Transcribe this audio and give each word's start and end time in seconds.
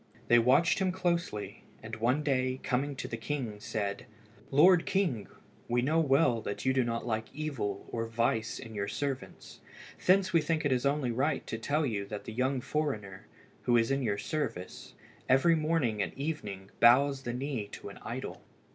They 0.29 0.39
watched 0.39 0.79
him 0.79 0.91
closely, 0.91 1.63
and 1.83 1.95
one 1.97 2.23
day, 2.23 2.59
coming 2.63 2.95
to 2.95 3.07
the 3.07 3.17
king, 3.17 3.59
said 3.59 4.07
"Lord 4.49 4.87
king, 4.87 5.27
we 5.67 5.83
know 5.83 5.99
well 5.99 6.41
that 6.41 6.65
you 6.65 6.73
do 6.73 6.83
not 6.83 7.05
like 7.05 7.31
evil 7.35 7.85
or 7.91 8.07
vice 8.07 8.57
in 8.57 8.73
your 8.73 8.87
servants. 8.87 9.59
Thence 10.03 10.33
we 10.33 10.41
think 10.41 10.65
it 10.65 10.71
is 10.71 10.87
only 10.87 11.11
right 11.11 11.45
to 11.45 11.59
tell 11.59 11.85
you 11.85 12.07
that 12.07 12.23
the 12.23 12.33
young 12.33 12.61
foreigner, 12.61 13.27
who 13.65 13.77
is 13.77 13.91
in 13.91 14.01
your 14.01 14.17
service, 14.17 14.95
every 15.29 15.53
morning 15.55 16.01
and 16.01 16.15
evening 16.15 16.71
bows 16.79 17.21
the 17.21 17.31
knee 17.33 17.67
to 17.73 17.89
an 17.89 17.99
idol." 18.01 18.41